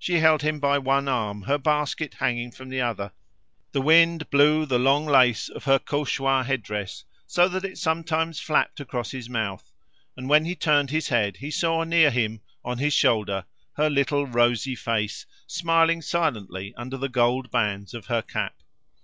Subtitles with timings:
[0.00, 3.12] She held him by one arm, her basket hanging from the other;
[3.70, 8.80] the wind blew the long lace of her Cauchois headdress so that it sometimes flapped
[8.80, 9.70] across his mouth,
[10.16, 13.44] and when he turned his head he saw near him, on his shoulder,
[13.76, 18.56] her little rosy face, smiling silently under the gold bands of her cap.